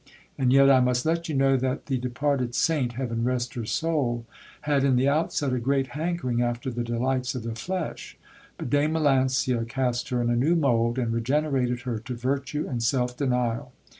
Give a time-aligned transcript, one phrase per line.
[0.35, 4.25] And yet I must let you know that the departed saint, heaven rest her soul!
[4.61, 8.17] had in the outset a great hankering after the delights of the flesh;
[8.57, 12.81] but Dame Melancia cast her in a new mould, and regenerated her to virtue and
[12.81, 13.73] self denial.